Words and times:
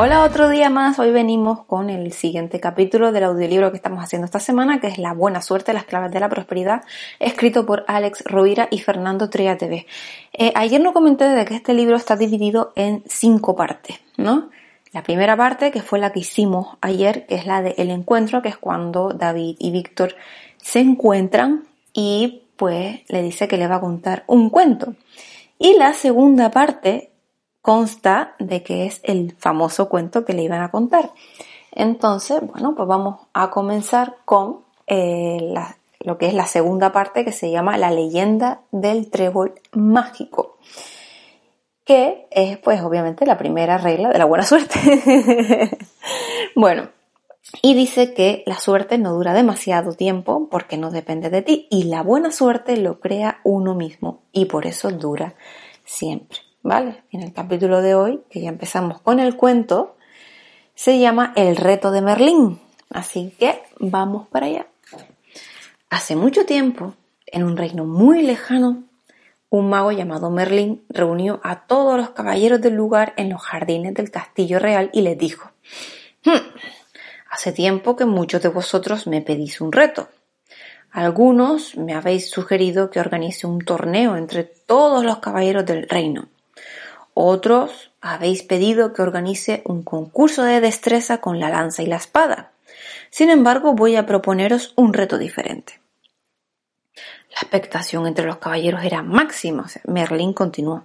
Hola, 0.00 0.22
otro 0.22 0.48
día 0.48 0.70
más. 0.70 1.00
Hoy 1.00 1.10
venimos 1.10 1.64
con 1.64 1.90
el 1.90 2.12
siguiente 2.12 2.60
capítulo 2.60 3.10
del 3.10 3.24
audiolibro 3.24 3.72
que 3.72 3.78
estamos 3.78 4.00
haciendo 4.00 4.26
esta 4.26 4.38
semana, 4.38 4.80
que 4.80 4.86
es 4.86 4.96
La 4.96 5.12
buena 5.12 5.42
suerte, 5.42 5.72
las 5.72 5.86
claves 5.86 6.12
de 6.12 6.20
la 6.20 6.28
prosperidad, 6.28 6.84
escrito 7.18 7.66
por 7.66 7.84
Alex 7.88 8.22
Rovira 8.24 8.68
y 8.70 8.78
Fernando 8.78 9.28
Tria 9.28 9.58
TV. 9.58 9.86
Eh, 10.34 10.52
ayer 10.54 10.80
no 10.80 10.92
comenté 10.92 11.24
de 11.24 11.44
que 11.44 11.56
este 11.56 11.74
libro 11.74 11.96
está 11.96 12.14
dividido 12.14 12.72
en 12.76 13.02
cinco 13.08 13.56
partes, 13.56 13.98
¿no? 14.16 14.50
La 14.92 15.02
primera 15.02 15.36
parte, 15.36 15.72
que 15.72 15.82
fue 15.82 15.98
la 15.98 16.12
que 16.12 16.20
hicimos 16.20 16.76
ayer, 16.80 17.26
que 17.26 17.34
es 17.34 17.44
la 17.44 17.60
de 17.60 17.74
El 17.76 17.90
Encuentro, 17.90 18.40
que 18.40 18.50
es 18.50 18.56
cuando 18.56 19.08
David 19.08 19.56
y 19.58 19.72
Víctor 19.72 20.14
se 20.58 20.78
encuentran 20.78 21.64
y 21.92 22.44
pues 22.54 23.00
le 23.08 23.20
dice 23.20 23.48
que 23.48 23.56
le 23.56 23.66
va 23.66 23.74
a 23.74 23.80
contar 23.80 24.22
un 24.28 24.48
cuento. 24.48 24.94
Y 25.58 25.76
la 25.76 25.92
segunda 25.92 26.52
parte 26.52 27.07
consta 27.68 28.34
de 28.38 28.62
que 28.62 28.86
es 28.86 29.02
el 29.02 29.36
famoso 29.36 29.90
cuento 29.90 30.24
que 30.24 30.32
le 30.32 30.42
iban 30.42 30.62
a 30.62 30.70
contar. 30.70 31.12
Entonces, 31.70 32.40
bueno, 32.40 32.74
pues 32.74 32.88
vamos 32.88 33.20
a 33.34 33.50
comenzar 33.50 34.16
con 34.24 34.60
eh, 34.86 35.52
lo 36.00 36.16
que 36.16 36.28
es 36.28 36.32
la 36.32 36.46
segunda 36.46 36.92
parte 36.92 37.26
que 37.26 37.32
se 37.32 37.50
llama 37.50 37.76
La 37.76 37.90
leyenda 37.90 38.62
del 38.72 39.10
trébol 39.10 39.60
mágico, 39.72 40.56
que 41.84 42.26
es 42.30 42.56
pues 42.56 42.80
obviamente 42.80 43.26
la 43.26 43.36
primera 43.36 43.76
regla 43.76 44.08
de 44.08 44.18
la 44.18 44.24
buena 44.24 44.44
suerte. 44.44 45.76
bueno, 46.56 46.88
y 47.60 47.74
dice 47.74 48.14
que 48.14 48.44
la 48.46 48.58
suerte 48.58 48.96
no 48.96 49.12
dura 49.12 49.34
demasiado 49.34 49.92
tiempo 49.92 50.48
porque 50.50 50.78
no 50.78 50.90
depende 50.90 51.28
de 51.28 51.42
ti 51.42 51.68
y 51.70 51.84
la 51.84 52.02
buena 52.02 52.32
suerte 52.32 52.78
lo 52.78 52.98
crea 52.98 53.40
uno 53.44 53.74
mismo 53.74 54.22
y 54.32 54.46
por 54.46 54.64
eso 54.64 54.90
dura 54.90 55.34
siempre. 55.84 56.47
¿Vale? 56.68 57.02
En 57.10 57.22
el 57.22 57.32
capítulo 57.32 57.80
de 57.80 57.94
hoy, 57.94 58.20
que 58.28 58.42
ya 58.42 58.50
empezamos 58.50 59.00
con 59.00 59.20
el 59.20 59.36
cuento, 59.36 59.96
se 60.74 60.98
llama 60.98 61.32
El 61.34 61.56
reto 61.56 61.90
de 61.90 62.02
Merlín. 62.02 62.60
Así 62.90 63.34
que 63.38 63.62
vamos 63.78 64.28
para 64.28 64.46
allá. 64.46 64.66
Hace 65.88 66.14
mucho 66.14 66.44
tiempo, 66.44 66.94
en 67.26 67.44
un 67.44 67.56
reino 67.56 67.86
muy 67.86 68.22
lejano, 68.22 68.84
un 69.48 69.70
mago 69.70 69.92
llamado 69.92 70.30
Merlín 70.30 70.84
reunió 70.90 71.40
a 71.42 71.66
todos 71.66 71.96
los 71.96 72.10
caballeros 72.10 72.60
del 72.60 72.74
lugar 72.74 73.14
en 73.16 73.30
los 73.30 73.42
jardines 73.42 73.94
del 73.94 74.10
castillo 74.10 74.58
real 74.58 74.90
y 74.92 75.00
les 75.00 75.16
dijo, 75.16 75.50
hmm, 76.26 76.52
hace 77.30 77.52
tiempo 77.52 77.96
que 77.96 78.04
muchos 78.04 78.42
de 78.42 78.50
vosotros 78.50 79.06
me 79.06 79.22
pedís 79.22 79.62
un 79.62 79.72
reto. 79.72 80.10
Algunos 80.90 81.78
me 81.78 81.94
habéis 81.94 82.30
sugerido 82.30 82.90
que 82.90 83.00
organice 83.00 83.46
un 83.46 83.60
torneo 83.60 84.16
entre 84.16 84.44
todos 84.44 85.02
los 85.02 85.20
caballeros 85.20 85.64
del 85.64 85.88
reino. 85.88 86.28
Otros 87.20 87.90
habéis 88.00 88.44
pedido 88.44 88.92
que 88.92 89.02
organice 89.02 89.62
un 89.64 89.82
concurso 89.82 90.44
de 90.44 90.60
destreza 90.60 91.18
con 91.18 91.40
la 91.40 91.48
lanza 91.48 91.82
y 91.82 91.86
la 91.86 91.96
espada. 91.96 92.52
Sin 93.10 93.28
embargo, 93.28 93.72
voy 93.72 93.96
a 93.96 94.06
proponeros 94.06 94.72
un 94.76 94.94
reto 94.94 95.18
diferente. 95.18 95.80
La 96.94 97.40
expectación 97.42 98.06
entre 98.06 98.24
los 98.24 98.36
caballeros 98.36 98.84
era 98.84 99.02
máxima. 99.02 99.66
Merlín 99.88 100.32
continuó. 100.32 100.84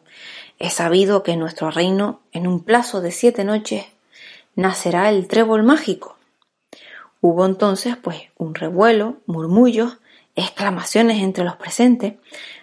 He 0.58 0.72
sabido 0.72 1.22
que 1.22 1.34
en 1.34 1.40
nuestro 1.40 1.70
reino, 1.70 2.22
en 2.32 2.48
un 2.48 2.64
plazo 2.64 3.00
de 3.00 3.12
siete 3.12 3.44
noches, 3.44 3.86
nacerá 4.56 5.10
el 5.10 5.28
trébol 5.28 5.62
mágico. 5.62 6.18
Hubo 7.22 7.46
entonces, 7.46 7.96
pues, 7.96 8.24
un 8.40 8.56
revuelo, 8.56 9.18
murmullos, 9.28 10.00
exclamaciones 10.36 11.22
entre 11.22 11.44
los 11.44 11.58
presentes. 11.58 12.16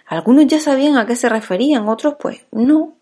Algunos 0.07 0.49
ya 0.49 0.59
sabían 0.59 0.99
a 0.99 1.07
qué 1.07 1.15
se 1.15 1.29
referían, 1.29 1.89
otros, 1.89 2.17
pues, 2.19 2.41
no. 2.51 2.97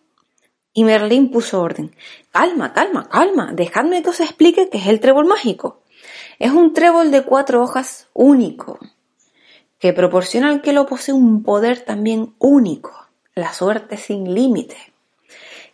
Y 0.78 0.84
Merlín 0.84 1.32
puso 1.32 1.60
orden. 1.60 1.92
Calma, 2.30 2.72
calma, 2.72 3.08
calma. 3.08 3.50
Dejadme 3.52 4.00
que 4.00 4.10
os 4.10 4.20
explique 4.20 4.68
qué 4.70 4.78
es 4.78 4.86
el 4.86 5.00
trébol 5.00 5.26
mágico. 5.26 5.82
Es 6.38 6.52
un 6.52 6.72
trébol 6.72 7.10
de 7.10 7.24
cuatro 7.24 7.64
hojas 7.64 8.06
único, 8.14 8.78
que 9.80 9.92
proporciona 9.92 10.50
al 10.50 10.62
que 10.62 10.72
lo 10.72 10.86
posee 10.86 11.14
un 11.14 11.42
poder 11.42 11.80
también 11.80 12.32
único, 12.38 12.92
la 13.34 13.52
suerte 13.52 13.96
sin 13.96 14.32
límite, 14.32 14.76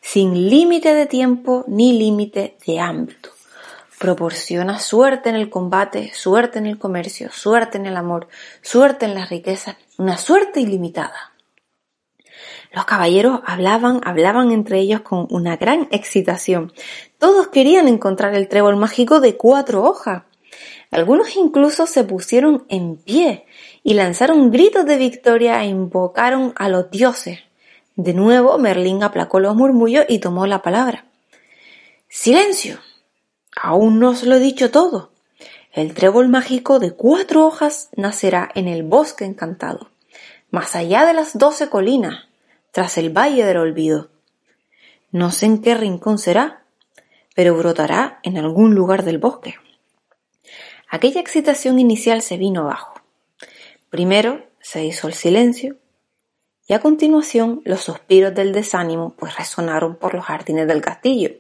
sin 0.01 0.49
límite 0.49 0.95
de 0.95 1.05
tiempo 1.05 1.67
ni 1.69 1.99
límite 1.99 2.57
de 2.67 2.81
ámbito. 2.81 3.29
Proporciona 3.99 4.79
suerte 4.79 5.29
en 5.29 5.37
el 5.37 5.51
combate, 5.51 6.13
suerte 6.15 6.61
en 6.61 6.65
el 6.65 6.79
comercio, 6.79 7.31
suerte 7.31 7.77
en 7.77 7.85
el 7.85 7.99
amor, 7.99 8.29
suerte 8.63 9.05
en 9.05 9.15
la 9.15 9.27
riqueza, 9.27 9.77
una 9.99 10.17
suerte 10.17 10.61
ilimitada. 10.61 11.34
Los 12.73 12.85
caballeros 12.85 13.41
hablaban, 13.47 14.01
hablaban 14.05 14.53
entre 14.53 14.81
ellos 14.81 15.01
con 15.01 15.27
una 15.31 15.57
gran 15.57 15.89
excitación. 15.91 16.73
Todos 17.19 17.49
querían 17.49 17.89
encontrar 17.89 18.35
el 18.35 18.49
trébol 18.49 18.77
mágico 18.77 19.21
de 19.21 19.37
cuatro 19.37 19.85
hojas. 19.85 20.25
Algunos 20.91 21.37
incluso 21.37 21.87
se 21.87 22.05
pusieron 22.05 22.65
en 22.69 22.97
pie 22.97 23.47
y 23.83 23.95
lanzaron 23.95 24.51
gritos 24.51 24.87
de 24.87 24.97
victoria 24.97 25.63
e 25.63 25.67
invocaron 25.67 26.53
a 26.57 26.69
los 26.69 26.91
dioses. 26.91 27.41
De 27.97 28.15
nuevo 28.15 28.59
Merlín 28.59 29.03
aplacó 29.03 29.41
los 29.41 29.55
murmullos 29.55 30.05
y 30.09 30.19
tomó 30.19 30.47
la 30.47 30.63
palabra. 30.63 31.05
Silencio. 32.09 32.79
Aún 33.61 33.99
no 34.01 34.11
os 34.11 34.25
lo 34.25 34.37
he 34.37 34.41
dicho 34.41 34.71
todo. 34.71 35.11
El 35.73 35.95
trébol 35.95 36.29
mágico 36.29 36.79
de 36.79 36.93
cuatro 36.93 37.45
hojas 37.45 37.89
nacerá 37.97 38.49
en 38.55 38.69
el 38.69 38.85
bosque 38.85 39.25
encantado, 39.25 39.91
más 40.51 40.77
allá 40.77 41.05
de 41.05 41.15
las 41.15 41.37
doce 41.37 41.69
colinas, 41.69 42.29
tras 42.75 42.99
el 42.99 43.17
valle 43.17 43.45
del 43.45 43.59
olvido. 43.59 44.11
No 45.13 45.31
sé 45.31 45.47
en 45.47 45.63
qué 45.63 45.77
rincón 45.77 46.19
será, 46.19 46.65
pero 47.37 47.57
brotará 47.57 48.19
en 48.25 48.37
algún 48.37 48.75
lugar 48.75 49.05
del 49.05 49.19
bosque. 49.19 49.55
Aquella 50.91 51.21
excitación 51.21 51.79
inicial 51.79 52.21
se 52.21 52.37
vino 52.37 52.63
abajo. 52.63 53.01
Primero 53.91 54.45
se 54.61 54.85
hizo 54.85 55.07
el 55.07 55.15
silencio 55.15 55.77
y 56.67 56.73
a 56.73 56.81
continuación 56.81 57.63
los 57.65 57.83
suspiros 57.83 58.35
del 58.35 58.53
desánimo 58.53 59.15
pues 59.17 59.39
resonaron 59.39 59.95
por 59.95 60.13
los 60.13 60.25
jardines 60.25 60.67
del 60.67 60.81
castillo. 60.81 61.31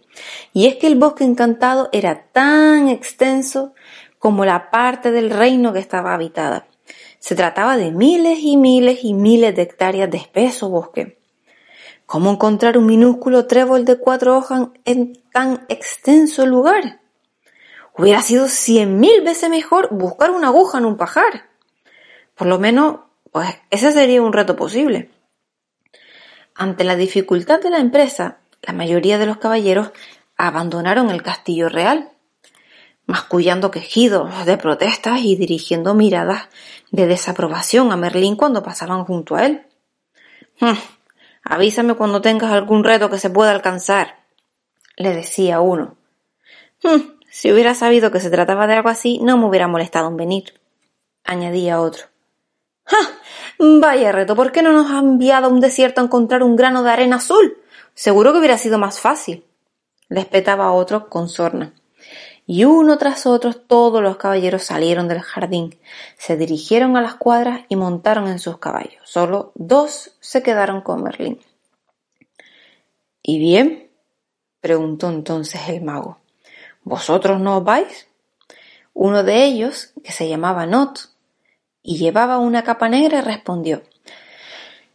Y 0.53 0.69
es 0.69 0.77
que 0.77 0.87
el 0.87 0.94
bosque 0.94 1.25
encantado 1.25 1.89
era 1.91 2.28
tan 2.31 2.87
extenso 2.87 3.75
como 4.21 4.44
la 4.44 4.71
parte 4.71 5.11
del 5.11 5.31
reino 5.31 5.73
que 5.73 5.81
estaba 5.81 6.15
habitada. 6.15 6.69
Se 7.19 7.34
trataba 7.34 7.77
de 7.77 7.91
miles 7.91 8.39
y 8.41 8.56
miles 8.56 9.03
y 9.03 9.15
miles 9.15 9.56
de 9.56 9.62
hectáreas 9.62 10.09
de 10.12 10.19
espeso 10.19 10.69
bosque. 10.69 11.24
¿Cómo 12.06 12.31
encontrar 12.31 12.76
un 12.76 12.87
minúsculo 12.87 13.47
trébol 13.47 13.84
de 13.84 13.98
cuatro 13.98 14.37
hojas 14.37 14.69
en 14.84 15.22
tan 15.32 15.65
extenso 15.69 16.47
lugar? 16.47 17.00
Hubiera 17.97 18.20
sido 18.20 18.48
cien 18.48 19.00
mil 19.00 19.22
veces 19.22 19.48
mejor 19.48 19.88
buscar 19.91 20.31
una 20.31 20.48
aguja 20.48 20.78
en 20.78 20.84
un 20.84 20.97
pajar. 20.97 21.48
Por 22.34 22.48
lo 22.48 22.59
menos, 22.59 23.00
pues 23.32 23.48
ese 23.70 23.93
sería 23.93 24.22
un 24.22 24.32
reto 24.32 24.56
posible. 24.56 25.10
Ante 26.54 26.84
la 26.84 26.97
dificultad 26.97 27.60
de 27.60 27.70
la 27.70 27.78
empresa, 27.78 28.38
la 28.62 28.72
mayoría 28.72 29.19
de 29.19 29.26
los 29.26 29.38
caballeros 29.38 29.91
abandonaron 30.37 31.10
el 31.10 31.22
castillo 31.22 31.69
real, 31.69 32.10
mascullando 33.06 33.70
quejidos 33.70 34.44
de 34.47 34.56
protestas 34.56 35.20
y 35.20 35.37
dirigiendo 35.37 35.94
miradas 35.94 36.48
de 36.91 37.06
desaprobación 37.06 37.93
a 37.93 37.97
Merlín 37.97 38.37
cuando 38.37 38.62
pasaban 38.62 39.04
junto 39.04 39.37
a 39.37 39.47
él. 39.47 39.66
Avísame 41.44 41.94
cuando 41.94 42.21
tengas 42.21 42.53
algún 42.53 42.84
reto 42.84 43.10
que 43.10 43.19
se 43.19 43.31
pueda 43.31 43.50
alcanzar, 43.50 44.25
le 44.97 45.15
decía 45.15 45.60
uno. 45.60 45.97
Hmm, 46.82 47.19
si 47.31 47.53
hubiera 47.53 47.75
sabido 47.75 48.10
que 48.10 48.21
se 48.21 48.31
trataba 48.31 48.66
de 48.66 48.75
algo 48.75 48.88
así, 48.88 49.19
no 49.22 49.37
me 49.37 49.47
hubiera 49.47 49.69
molestado 49.69 50.09
en 50.09 50.16
venir, 50.16 50.60
añadía 51.22 51.81
otro. 51.81 52.06
¡Ja! 52.87 52.99
Vaya 53.59 54.12
reto, 54.12 54.34
¿por 54.34 54.53
qué 54.53 54.62
no 54.62 54.72
nos 54.72 54.91
ha 54.91 54.99
enviado 54.99 55.47
a 55.47 55.50
un 55.50 55.60
desierto 55.60 56.00
a 56.00 56.05
encontrar 56.05 56.43
un 56.43 56.56
grano 56.56 56.82
de 56.82 56.91
arena 56.91 57.16
azul? 57.16 57.59
Seguro 57.94 58.32
que 58.32 58.38
hubiera 58.38 58.59
sido 58.59 58.78
más 58.78 59.00
fácil, 59.00 59.44
le 60.08 60.20
espetaba 60.20 60.73
otro 60.73 61.08
con 61.08 61.29
sorna 61.29 61.73
y 62.46 62.64
uno 62.64 62.99
tras 62.99 63.26
otro 63.26 63.55
todos 63.55 64.02
los 64.02 64.17
caballeros 64.17 64.64
salieron 64.64 65.08
del 65.08 65.20
jardín, 65.20 65.79
se 66.19 66.37
dirigieron 66.37 66.96
a 66.96 67.00
las 67.00 67.14
cuadras 67.14 67.62
y 67.69 67.76
montaron 67.76 68.29
en 68.29 68.38
sus 68.38 68.58
caballos. 68.58 69.00
Solo 69.05 69.52
dos 69.55 70.17
se 70.20 70.43
quedaron 70.43 70.82
con 70.82 71.02
Merlín. 71.02 71.41
¿Y 73.23 73.38
bien? 73.38 73.91
preguntó 74.61 75.08
entonces 75.08 75.69
el 75.69 75.82
mago. 75.82 76.19
¿Vosotros 76.82 77.41
no 77.41 77.58
os 77.58 77.64
vais? 77.64 78.08
Uno 78.93 79.25
de 79.25 79.44
ellos, 79.44 79.93
que 80.02 80.12
se 80.12 80.29
llamaba 80.29 80.67
Not 80.67 81.11
y 81.82 81.96
llevaba 81.96 82.38
una 82.38 82.62
capa 82.62 82.88
negra, 82.88 83.23
respondió 83.23 83.82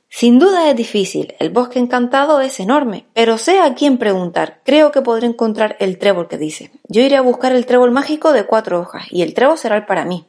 sin 0.09 0.39
duda 0.39 0.69
es 0.69 0.75
difícil, 0.75 1.35
el 1.39 1.51
bosque 1.51 1.77
encantado 1.77 2.41
es 2.41 2.59
enorme, 2.59 3.05
pero 3.13 3.37
sé 3.37 3.59
a 3.59 3.75
quién 3.75 3.99
preguntar. 3.99 4.59
Creo 4.65 4.91
que 4.91 5.03
podré 5.03 5.27
encontrar 5.27 5.77
el 5.79 5.99
trébol 5.99 6.27
que 6.27 6.37
dice. 6.37 6.71
Yo 6.87 7.01
iré 7.01 7.15
a 7.15 7.21
buscar 7.21 7.51
el 7.51 7.67
trébol 7.67 7.91
mágico 7.91 8.33
de 8.33 8.45
cuatro 8.45 8.79
hojas, 8.79 9.05
y 9.11 9.21
el 9.21 9.35
trébol 9.35 9.57
será 9.57 9.77
el 9.77 9.85
para 9.85 10.05
mí. 10.05 10.25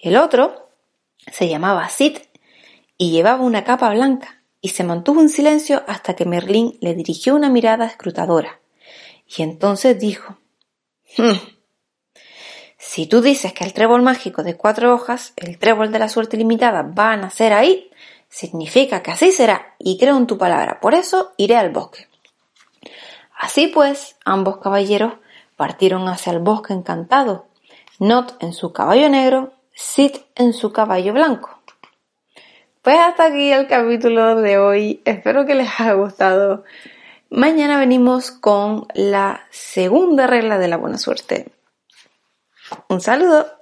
El 0.00 0.16
otro 0.16 0.70
se 1.30 1.48
llamaba 1.48 1.88
Sid 1.88 2.18
y 2.96 3.10
llevaba 3.10 3.42
una 3.42 3.64
capa 3.64 3.90
blanca, 3.90 4.42
y 4.60 4.68
se 4.68 4.84
mantuvo 4.84 5.20
en 5.20 5.28
silencio 5.28 5.82
hasta 5.88 6.14
que 6.14 6.24
Merlín 6.24 6.78
le 6.80 6.94
dirigió 6.94 7.34
una 7.34 7.50
mirada 7.50 7.86
escrutadora. 7.86 8.60
Y 9.26 9.42
entonces 9.42 9.98
dijo, 9.98 10.38
hmm, 11.18 11.38
si 12.78 13.06
tú 13.06 13.20
dices 13.20 13.52
que 13.52 13.64
el 13.64 13.72
trébol 13.72 14.02
mágico 14.02 14.44
de 14.44 14.56
cuatro 14.56 14.94
hojas, 14.94 15.32
el 15.36 15.58
trébol 15.58 15.90
de 15.90 15.98
la 15.98 16.08
suerte 16.08 16.36
limitada, 16.36 16.82
va 16.82 17.12
a 17.12 17.16
nacer 17.16 17.52
ahí, 17.52 17.90
significa 18.32 19.02
que 19.02 19.10
así 19.10 19.30
será 19.30 19.74
y 19.78 19.98
creo 19.98 20.16
en 20.16 20.26
tu 20.26 20.38
palabra. 20.38 20.80
Por 20.80 20.94
eso 20.94 21.32
iré 21.36 21.56
al 21.56 21.70
bosque. 21.70 22.08
Así 23.36 23.66
pues, 23.66 24.16
ambos 24.24 24.56
caballeros 24.56 25.14
partieron 25.56 26.08
hacia 26.08 26.32
el 26.32 26.38
bosque 26.38 26.72
encantado, 26.72 27.46
Not 27.98 28.42
en 28.42 28.54
su 28.54 28.72
caballo 28.72 29.08
negro, 29.08 29.52
Sid 29.74 30.16
en 30.34 30.54
su 30.54 30.72
caballo 30.72 31.12
blanco. 31.12 31.60
Pues 32.80 32.98
hasta 32.98 33.26
aquí 33.26 33.52
el 33.52 33.68
capítulo 33.68 34.36
de 34.40 34.58
hoy. 34.58 35.02
Espero 35.04 35.46
que 35.46 35.54
les 35.54 35.68
haya 35.78 35.92
gustado. 35.92 36.64
Mañana 37.30 37.78
venimos 37.78 38.30
con 38.30 38.86
la 38.94 39.46
segunda 39.50 40.26
regla 40.26 40.58
de 40.58 40.68
la 40.68 40.78
buena 40.78 40.98
suerte. 40.98 41.52
Un 42.88 43.00
saludo. 43.00 43.61